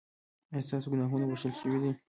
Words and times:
ایا 0.51 0.61
ستاسو 0.67 0.87
ګناهونه 0.93 1.25
بښل 1.31 1.53
شوي 1.61 1.77
دي؟ 1.83 1.91